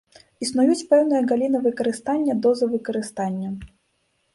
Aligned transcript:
Існуюць 0.45 0.87
пэўныя 0.93 1.21
галіны 1.33 1.57
выкарыстання, 1.67 2.33
дозы 2.49 2.75
выкарыстання. 2.77 3.49